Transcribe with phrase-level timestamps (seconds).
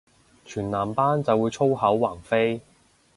[0.45, 2.59] 全男班就會粗口橫飛